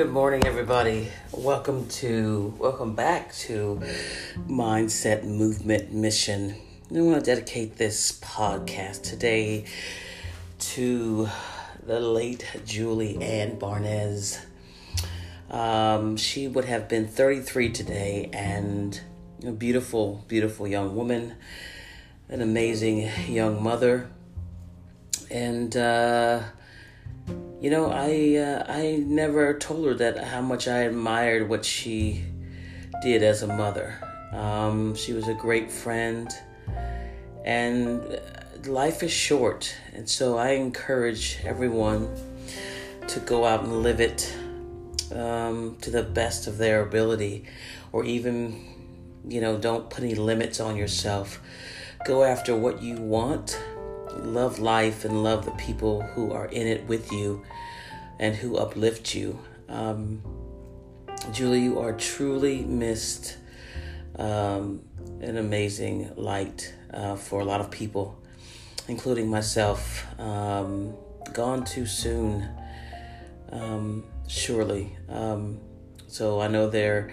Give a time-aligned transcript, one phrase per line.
[0.00, 1.08] Good morning, everybody.
[1.30, 3.82] Welcome to, welcome back to
[4.48, 6.54] Mindset Movement Mission.
[6.90, 9.66] I want to dedicate this podcast today
[10.60, 11.28] to
[11.84, 14.38] the late Julie Ann Barnes.
[15.50, 18.98] Um, she would have been 33 today and
[19.46, 21.34] a beautiful, beautiful young woman,
[22.30, 24.10] an amazing young mother.
[25.30, 26.44] And, uh,
[27.60, 32.24] you know, I uh, I never told her that how much I admired what she
[33.02, 33.94] did as a mother.
[34.32, 36.30] Um, she was a great friend,
[37.44, 38.20] and
[38.66, 42.08] life is short, and so I encourage everyone
[43.08, 44.34] to go out and live it
[45.14, 47.44] um, to the best of their ability,
[47.92, 48.64] or even,
[49.26, 51.40] you know, don't put any limits on yourself.
[52.06, 53.60] Go after what you want
[54.18, 57.44] love life and love the people who are in it with you
[58.18, 59.38] and who uplift you.
[59.68, 60.22] Um,
[61.32, 63.36] Julie, you are truly missed
[64.18, 64.82] um,
[65.20, 68.18] an amazing light uh, for a lot of people,
[68.88, 70.06] including myself.
[70.18, 70.94] Um,
[71.32, 72.48] gone too soon,
[73.52, 74.96] um, surely.
[75.08, 75.60] Um,
[76.06, 77.12] so I know there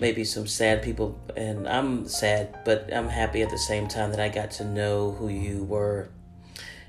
[0.00, 4.20] maybe some sad people, and I'm sad, but I'm happy at the same time that
[4.20, 6.08] I got to know who you were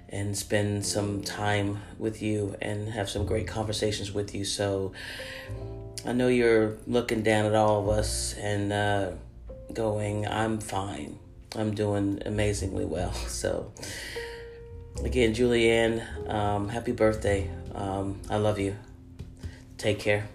[0.10, 4.44] and spend some time with you and have some great conversations with you.
[4.44, 4.92] So
[6.06, 9.12] I know you're looking down at all of us and uh,
[9.74, 11.18] going, I'm fine.
[11.56, 13.14] I'm doing amazingly well.
[13.28, 13.72] So,
[15.04, 17.50] again, Julianne, um, happy birthday.
[17.74, 18.76] Um, I love you.
[19.78, 20.28] Take care.